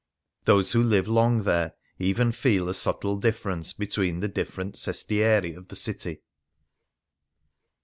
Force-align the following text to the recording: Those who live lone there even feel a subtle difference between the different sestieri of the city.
Those 0.45 0.71
who 0.71 0.81
live 0.81 1.07
lone 1.07 1.43
there 1.43 1.75
even 1.99 2.31
feel 2.31 2.67
a 2.67 2.73
subtle 2.73 3.17
difference 3.17 3.71
between 3.71 4.19
the 4.19 4.27
different 4.27 4.73
sestieri 4.73 5.53
of 5.55 5.67
the 5.67 5.75
city. 5.75 6.23